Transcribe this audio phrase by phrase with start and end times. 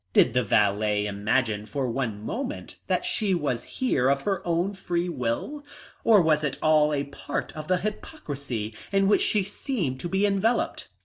[0.13, 5.09] Did the valet imagine for one moment that she was here of her own free
[5.09, 5.63] will?
[6.03, 10.25] Or was it all a part of the hypocrisy in which she seemed to be
[10.25, 10.87] enveloped?